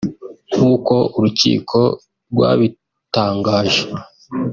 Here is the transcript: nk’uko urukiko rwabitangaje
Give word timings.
nk’uko 0.53 0.95
urukiko 1.17 1.79
rwabitangaje 2.31 3.83